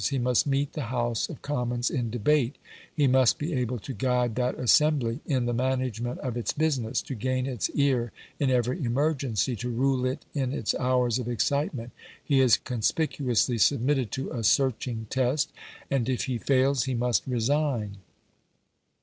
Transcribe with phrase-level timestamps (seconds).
[0.09, 2.55] He must meet the House of Commons in debate;
[2.91, 7.13] he must be able to guide that assembly in the management of its business, to
[7.13, 11.91] gain its ear in every emergency, to rule it in its hours of excitement.
[12.25, 15.51] He is conspicuously submitted to a searching test,
[15.91, 17.97] and if he fails he must resign.